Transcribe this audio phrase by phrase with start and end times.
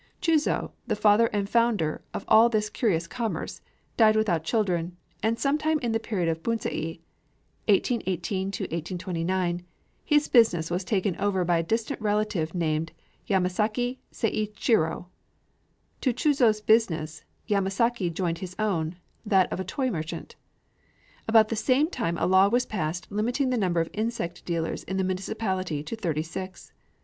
[0.23, 3.61] Chūzō, the father and founder of all this curious commerce,
[3.97, 7.01] died without children; and sometime in the period of Bunsei
[7.67, 9.63] (1818 1829)
[10.03, 12.93] his business was taken over by a distant relative named
[13.29, 15.05] Yamasaki Seïchirō.
[16.01, 20.35] To Chūzō's business, Yamasaki joined his own, that of a toy merchant.
[21.27, 24.97] About the same time a law was passed limiting the number of insect dealers in
[24.97, 26.71] the municipality to thirty six.